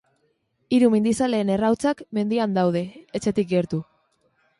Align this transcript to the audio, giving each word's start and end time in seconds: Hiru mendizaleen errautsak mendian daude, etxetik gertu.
Hiru 0.77 0.87
mendizaleen 0.93 1.51
errautsak 1.55 2.01
mendian 2.19 2.57
daude, 2.57 2.83
etxetik 3.21 3.53
gertu. 3.53 3.81